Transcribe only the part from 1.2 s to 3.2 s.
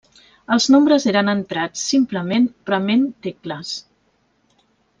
entrats simplement prement